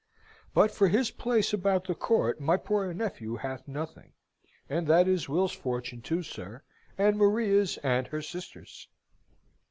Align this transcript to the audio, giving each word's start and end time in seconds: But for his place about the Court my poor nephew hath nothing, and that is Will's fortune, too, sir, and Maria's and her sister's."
But 0.55 0.71
for 0.71 0.87
his 0.87 1.11
place 1.11 1.53
about 1.53 1.83
the 1.85 1.93
Court 1.93 2.39
my 2.41 2.57
poor 2.57 2.91
nephew 2.91 3.35
hath 3.35 3.67
nothing, 3.67 4.13
and 4.67 4.87
that 4.87 5.07
is 5.07 5.29
Will's 5.29 5.51
fortune, 5.53 6.01
too, 6.01 6.23
sir, 6.23 6.63
and 6.97 7.17
Maria's 7.19 7.77
and 7.83 8.07
her 8.07 8.23
sister's." 8.23 8.87